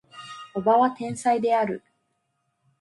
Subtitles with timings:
[0.55, 1.83] 叔母は天才である